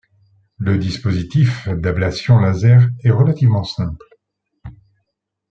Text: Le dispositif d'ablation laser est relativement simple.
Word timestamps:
Le 0.57 0.79
dispositif 0.79 1.67
d'ablation 1.69 2.39
laser 2.39 2.89
est 3.03 3.11
relativement 3.11 3.63
simple. 3.63 4.03